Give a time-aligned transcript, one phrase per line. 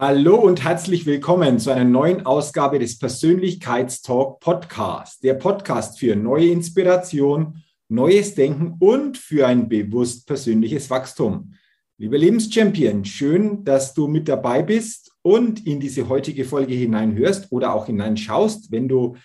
[0.00, 5.24] Hallo und herzlich willkommen zu einer neuen Ausgabe des Persönlichkeitstalk Podcast.
[5.24, 11.54] Der Podcast für neue Inspiration, neues Denken und für ein bewusst persönliches Wachstum.
[11.96, 17.74] Lieber Lebenschampion, schön, dass du mit dabei bist und in diese heutige Folge hineinhörst oder
[17.74, 19.16] auch hineinschaust, wenn du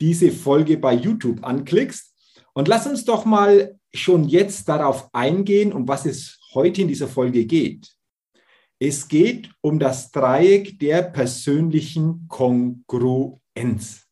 [0.00, 2.10] diese Folge bei YouTube anklickst.
[2.54, 7.08] Und lass uns doch mal schon jetzt darauf eingehen, um was es heute in dieser
[7.08, 7.92] Folge geht.
[8.84, 14.08] Es geht um das Dreieck der persönlichen Kongruenz.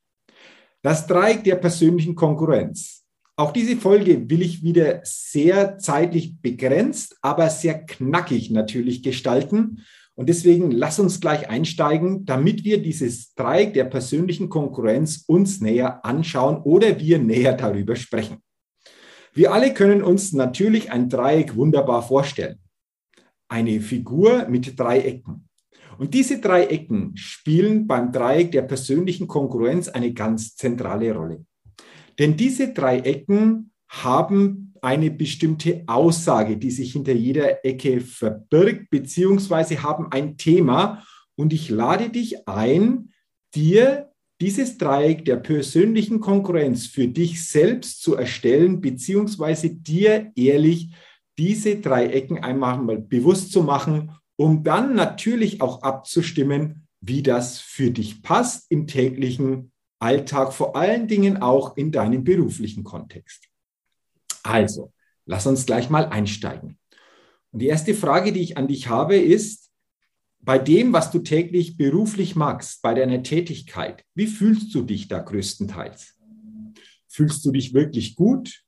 [0.81, 3.05] Das Dreieck der persönlichen Konkurrenz.
[3.35, 9.85] Auch diese Folge will ich wieder sehr zeitlich begrenzt, aber sehr knackig natürlich gestalten.
[10.15, 16.05] Und deswegen lass uns gleich einsteigen, damit wir dieses Dreieck der persönlichen Konkurrenz uns näher
[16.05, 18.37] anschauen oder wir näher darüber sprechen.
[19.33, 22.61] Wir alle können uns natürlich ein Dreieck wunderbar vorstellen
[23.51, 25.49] eine Figur mit drei Ecken.
[25.99, 31.45] Und diese drei Ecken spielen beim Dreieck der persönlichen Konkurrenz eine ganz zentrale Rolle.
[32.19, 39.83] Denn diese drei Ecken haben eine bestimmte Aussage, die sich hinter jeder Ecke verbirgt, beziehungsweise
[39.83, 41.05] haben ein Thema.
[41.37, 43.13] Und ich lade dich ein,
[43.55, 44.11] dir
[44.41, 50.95] dieses Dreieck der persönlichen Konkurrenz für dich selbst zu erstellen, beziehungsweise dir ehrlich
[51.41, 57.59] diese drei Ecken einmal mal bewusst zu machen, um dann natürlich auch abzustimmen, wie das
[57.59, 63.49] für dich passt im täglichen Alltag, vor allen Dingen auch in deinem beruflichen Kontext.
[64.43, 64.93] Also,
[65.25, 66.79] lass uns gleich mal einsteigen.
[67.53, 69.71] Und die erste Frage, die ich an dich habe, ist,
[70.41, 75.21] bei dem, was du täglich beruflich magst, bei deiner Tätigkeit, wie fühlst du dich da
[75.21, 76.19] größtenteils?
[77.09, 78.63] Fühlst du dich wirklich gut?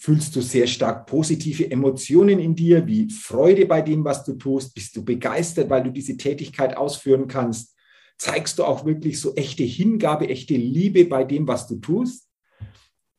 [0.00, 4.72] Fühlst du sehr stark positive Emotionen in dir, wie Freude bei dem, was du tust?
[4.72, 7.74] Bist du begeistert, weil du diese Tätigkeit ausführen kannst?
[8.16, 12.28] Zeigst du auch wirklich so echte Hingabe, echte Liebe bei dem, was du tust?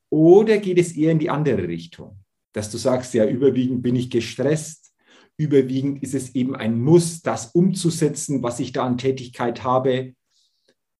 [0.09, 2.23] Oder geht es eher in die andere Richtung?
[2.53, 4.93] Dass du sagst, ja, überwiegend bin ich gestresst,
[5.35, 10.13] überwiegend ist es eben ein Muss, das umzusetzen, was ich da an Tätigkeit habe.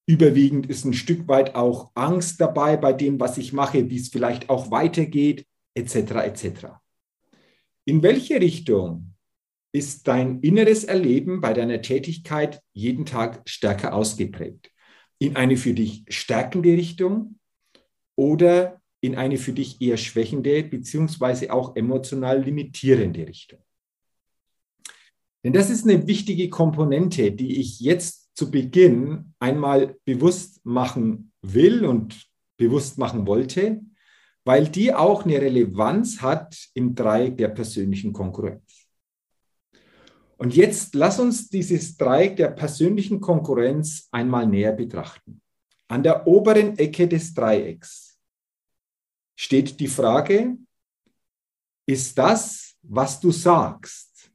[0.05, 4.09] Überwiegend ist ein Stück weit auch Angst dabei bei dem, was ich mache, wie es
[4.09, 5.45] vielleicht auch weitergeht
[5.79, 6.11] etc.
[6.25, 6.67] etc.
[7.85, 9.15] In welche Richtung
[9.71, 14.71] ist dein inneres Erleben bei deiner Tätigkeit jeden Tag stärker ausgeprägt?
[15.19, 17.39] In eine für dich stärkende Richtung
[18.15, 23.59] oder in eine für dich eher schwächende beziehungsweise auch emotional limitierende Richtung?
[25.43, 31.85] Denn das ist eine wichtige Komponente, die ich jetzt zu Beginn einmal bewusst machen will
[31.85, 33.81] und bewusst machen wollte,
[34.49, 38.87] weil die auch eine Relevanz hat im Dreieck der persönlichen Konkurrenz.
[40.37, 45.39] Und jetzt lass uns dieses Dreieck der persönlichen Konkurrenz einmal näher betrachten.
[45.87, 48.17] An der oberen Ecke des Dreiecks
[49.35, 50.57] steht die Frage,
[51.85, 54.31] ist das, was du sagst?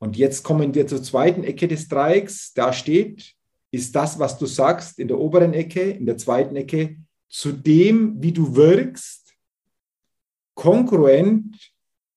[0.00, 2.52] Und jetzt kommen wir zur zweiten Ecke des Dreiecks.
[2.52, 3.34] Da steht,
[3.70, 6.98] ist das, was du sagst, in der oberen Ecke, in der zweiten Ecke,
[7.30, 9.34] zu dem, wie du wirkst,
[10.54, 11.56] kongruent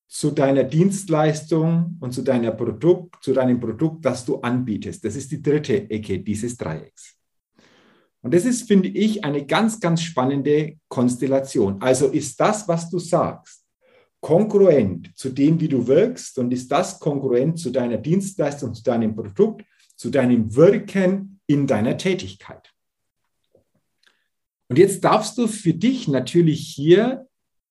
[0.08, 5.06] zu deiner Dienstleistung und zu, deiner Produkt, zu deinem Produkt, das du anbietest.
[5.06, 7.16] Das ist die dritte Ecke dieses Dreiecks.
[8.22, 11.82] Und das ist, finde ich, eine ganz, ganz spannende Konstellation.
[11.82, 13.66] Also ist das, was du sagst,
[14.22, 19.16] kongruent zu dem, wie du wirkst und ist das kongruent zu deiner Dienstleistung, zu deinem
[19.16, 19.64] Produkt,
[19.96, 22.73] zu deinem Wirken in deiner Tätigkeit.
[24.74, 27.28] Und jetzt darfst du für dich natürlich hier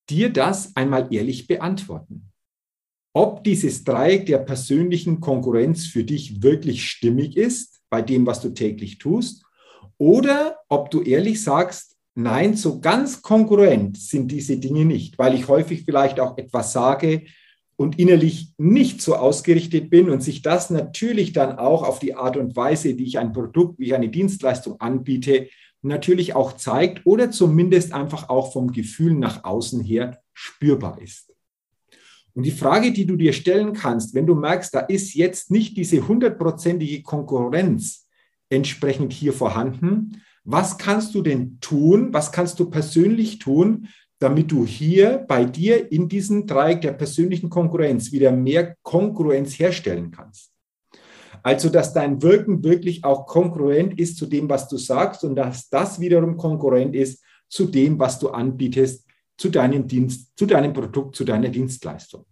[0.08, 2.30] dir das einmal ehrlich beantworten.
[3.12, 8.50] Ob dieses Dreieck der persönlichen Konkurrenz für dich wirklich stimmig ist bei dem, was du
[8.50, 9.44] täglich tust,
[9.98, 15.48] Oder ob du ehrlich sagst, nein, so ganz konkurrent sind diese Dinge nicht, weil ich
[15.48, 17.24] häufig vielleicht auch etwas sage
[17.74, 22.36] und innerlich nicht so ausgerichtet bin und sich das natürlich dann auch auf die Art
[22.36, 25.48] und Weise, wie ich ein Produkt, wie ich eine Dienstleistung anbiete,
[25.82, 31.32] natürlich auch zeigt oder zumindest einfach auch vom Gefühl nach außen her spürbar ist.
[32.34, 35.76] Und die Frage, die du dir stellen kannst, wenn du merkst, da ist jetzt nicht
[35.76, 38.08] diese hundertprozentige Konkurrenz
[38.48, 42.12] entsprechend hier vorhanden, was kannst du denn tun?
[42.12, 43.88] Was kannst du persönlich tun,
[44.18, 50.10] damit du hier bei dir in diesem Dreieck der persönlichen Konkurrenz wieder mehr Konkurrenz herstellen
[50.10, 50.51] kannst?
[51.42, 55.68] Also, dass dein Wirken wirklich auch konkurrent ist zu dem, was du sagst und dass
[55.68, 59.06] das wiederum konkurrent ist zu dem, was du anbietest,
[59.36, 62.24] zu deinem Dienst, zu deinem Produkt, zu deiner Dienstleistung.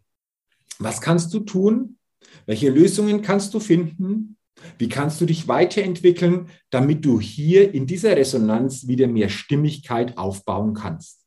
[0.79, 1.99] Was kannst du tun?
[2.47, 4.37] Welche Lösungen kannst du finden?
[4.79, 10.75] Wie kannst du dich weiterentwickeln, damit du hier in dieser Resonanz wieder mehr Stimmigkeit aufbauen
[10.75, 11.21] kannst?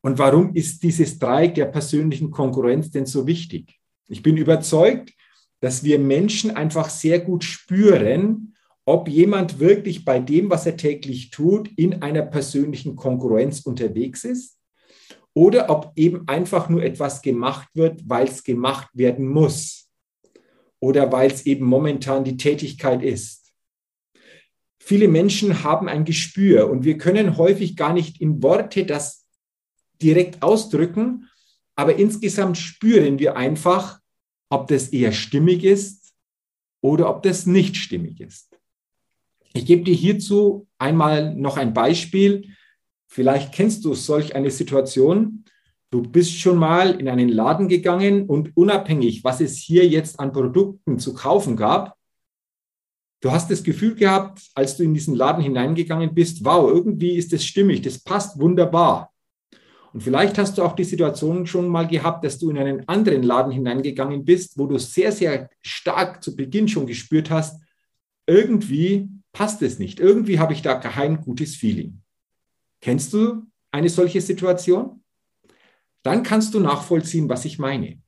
[0.00, 3.78] Und warum ist dieses Dreieck der persönlichen Konkurrenz denn so wichtig?
[4.08, 5.12] Ich bin überzeugt,
[5.60, 11.30] dass wir Menschen einfach sehr gut spüren, ob jemand wirklich bei dem, was er täglich
[11.30, 14.58] tut, in einer persönlichen Konkurrenz unterwegs ist
[15.34, 19.88] oder ob eben einfach nur etwas gemacht wird, weil es gemacht werden muss
[20.80, 23.52] oder weil es eben momentan die Tätigkeit ist.
[24.80, 29.26] Viele Menschen haben ein Gespür und wir können häufig gar nicht in Worte das
[30.00, 31.28] direkt ausdrücken,
[31.76, 34.00] aber insgesamt spüren wir einfach,
[34.50, 36.14] ob das eher stimmig ist
[36.80, 38.58] oder ob das nicht stimmig ist.
[39.52, 42.54] Ich gebe dir hierzu einmal noch ein Beispiel.
[43.06, 45.44] Vielleicht kennst du solch eine Situation.
[45.90, 50.32] Du bist schon mal in einen Laden gegangen und unabhängig, was es hier jetzt an
[50.32, 51.98] Produkten zu kaufen gab,
[53.20, 57.32] du hast das Gefühl gehabt, als du in diesen Laden hineingegangen bist, wow, irgendwie ist
[57.32, 59.07] das stimmig, das passt wunderbar.
[59.98, 63.24] Und vielleicht hast du auch die Situation schon mal gehabt, dass du in einen anderen
[63.24, 67.60] Laden hineingegangen bist, wo du sehr, sehr stark zu Beginn schon gespürt hast,
[68.24, 69.98] irgendwie passt es nicht.
[69.98, 72.00] Irgendwie habe ich da kein gutes Feeling.
[72.80, 73.42] Kennst du
[73.72, 75.02] eine solche Situation?
[76.04, 78.00] Dann kannst du nachvollziehen, was ich meine.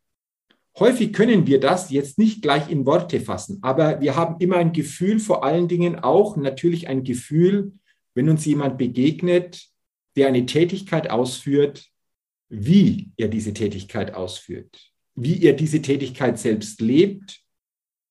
[0.78, 4.72] Häufig können wir das jetzt nicht gleich in Worte fassen, aber wir haben immer ein
[4.72, 7.72] Gefühl, vor allen Dingen auch natürlich ein Gefühl,
[8.14, 9.70] wenn uns jemand begegnet,
[10.16, 11.86] der eine Tätigkeit ausführt,
[12.48, 17.42] wie er diese Tätigkeit ausführt, wie er diese Tätigkeit selbst lebt,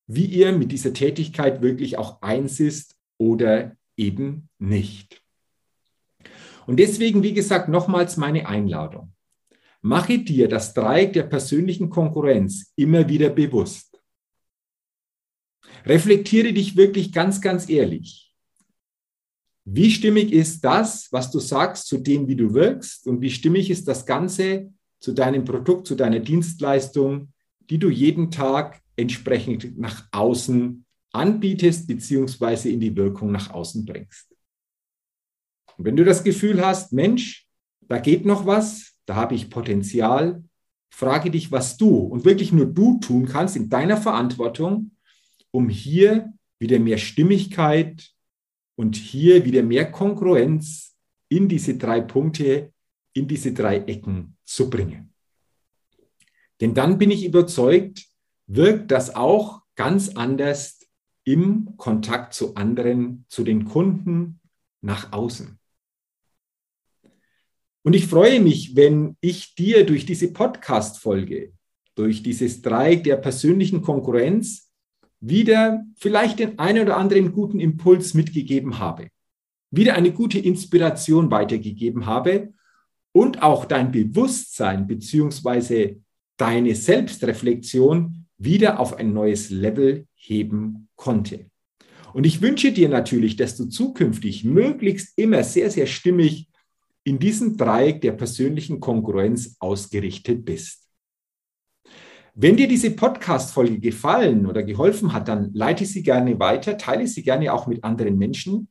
[0.07, 5.21] wie er mit dieser Tätigkeit wirklich auch eins ist oder eben nicht.
[6.65, 9.13] Und deswegen, wie gesagt, nochmals meine Einladung.
[9.81, 14.01] Mache dir das Dreieck der persönlichen Konkurrenz immer wieder bewusst.
[15.85, 18.28] Reflektiere dich wirklich ganz, ganz ehrlich.
[19.71, 23.05] Wie stimmig ist das, was du sagst, zu dem, wie du wirkst?
[23.05, 27.31] Und wie stimmig ist das Ganze zu deinem Produkt, zu deiner Dienstleistung,
[27.69, 34.35] die du jeden Tag entsprechend nach außen anbietest, beziehungsweise in die Wirkung nach außen bringst?
[35.77, 37.47] Und wenn du das Gefühl hast, Mensch,
[37.81, 40.43] da geht noch was, da habe ich Potenzial,
[40.89, 44.95] frage dich, was du und wirklich nur du tun kannst in deiner Verantwortung,
[45.51, 48.09] um hier wieder mehr Stimmigkeit,
[48.79, 50.95] und hier wieder mehr Kongruenz
[51.27, 52.71] in diese drei Punkte,
[53.11, 55.13] in diese drei Ecken zu bringen.
[56.61, 58.07] Denn dann bin ich überzeugt,
[58.47, 60.79] wirkt das auch ganz anders
[61.25, 64.39] im Kontakt zu anderen, zu den Kunden
[64.79, 65.59] nach außen.
[67.83, 71.51] Und ich freue mich, wenn ich dir durch diese Podcast-Folge,
[71.95, 74.68] durch dieses Dreieck der persönlichen Konkurrenz
[75.21, 79.09] wieder vielleicht den einen oder anderen guten Impuls mitgegeben habe,
[79.71, 82.53] wieder eine gute Inspiration weitergegeben habe
[83.11, 85.97] und auch dein Bewusstsein beziehungsweise
[86.37, 91.45] deine Selbstreflexion wieder auf ein neues Level heben konnte.
[92.13, 96.49] Und ich wünsche dir natürlich, dass du zukünftig möglichst immer sehr, sehr stimmig
[97.03, 100.88] in diesem Dreieck der persönlichen Konkurrenz ausgerichtet bist.
[102.35, 107.23] Wenn dir diese Podcast-Folge gefallen oder geholfen hat, dann leite sie gerne weiter, teile sie
[107.23, 108.69] gerne auch mit anderen Menschen.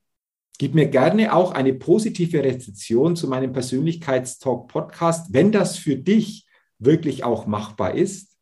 [0.58, 6.46] Gib mir gerne auch eine positive Rezession zu meinem Persönlichkeitstalk-Podcast, wenn das für dich
[6.78, 8.36] wirklich auch machbar ist.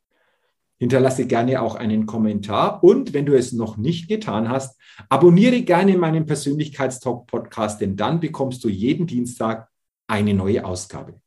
[0.78, 5.96] Hinterlasse gerne auch einen Kommentar und wenn du es noch nicht getan hast, abonniere gerne
[5.96, 9.68] meinen Persönlichkeitstalk-Podcast, denn dann bekommst du jeden Dienstag
[10.06, 11.20] eine neue Ausgabe.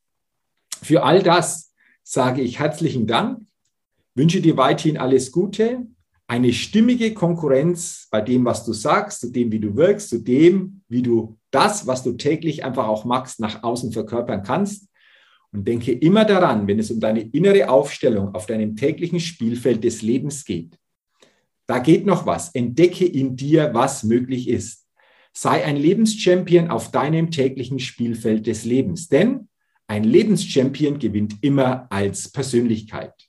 [0.81, 3.48] Für all das sage ich herzlichen Dank
[4.19, 5.87] wünsche dir weiterhin alles Gute,
[6.27, 10.81] eine stimmige Konkurrenz bei dem, was du sagst, zu dem, wie du wirkst, zu dem,
[10.89, 14.89] wie du das, was du täglich einfach auch magst, nach außen verkörpern kannst.
[15.51, 20.03] Und denke immer daran, wenn es um deine innere Aufstellung auf deinem täglichen Spielfeld des
[20.03, 20.77] Lebens geht.
[21.65, 22.53] Da geht noch was.
[22.53, 24.85] Entdecke in dir, was möglich ist.
[25.33, 29.07] Sei ein Lebenschampion auf deinem täglichen Spielfeld des Lebens.
[29.07, 29.47] Denn
[29.87, 33.28] ein Lebenschampion gewinnt immer als Persönlichkeit.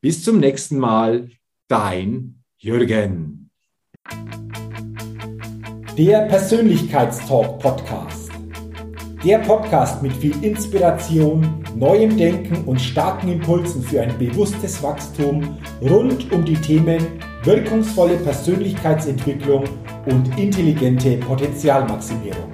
[0.00, 1.28] Bis zum nächsten Mal,
[1.66, 3.50] dein Jürgen.
[5.96, 8.30] Der Persönlichkeitstalk Podcast.
[9.24, 16.30] Der Podcast mit viel Inspiration, neuem Denken und starken Impulsen für ein bewusstes Wachstum rund
[16.30, 17.04] um die Themen
[17.42, 19.64] wirkungsvolle Persönlichkeitsentwicklung
[20.06, 22.52] und intelligente Potenzialmaximierung.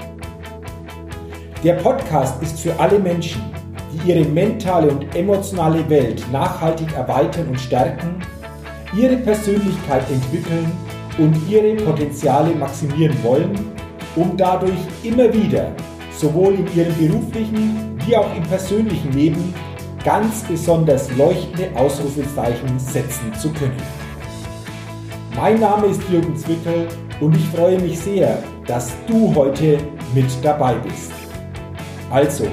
[1.62, 3.53] Der Podcast ist für alle Menschen,
[3.94, 8.16] die ihre mentale und emotionale Welt nachhaltig erweitern und stärken,
[8.96, 10.70] ihre Persönlichkeit entwickeln
[11.18, 13.58] und ihre Potenziale maximieren wollen,
[14.16, 15.72] um dadurch immer wieder
[16.16, 19.54] sowohl in ihrem beruflichen wie auch im persönlichen Leben
[20.04, 23.76] ganz besonders leuchtende Ausrufezeichen setzen zu können.
[25.36, 26.86] Mein Name ist Jürgen Zwickel
[27.20, 29.78] und ich freue mich sehr, dass du heute
[30.14, 31.12] mit dabei bist.
[32.10, 32.46] Also,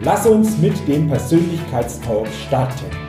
[0.00, 3.05] lass uns mit dem Persönlichkeitstalk starten.